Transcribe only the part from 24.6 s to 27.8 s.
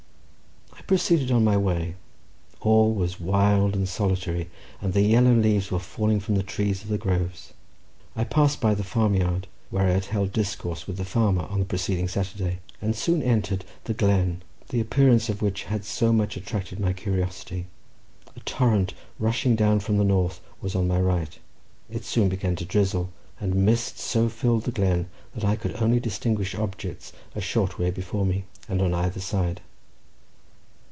the glen that I could only distinguish objects a short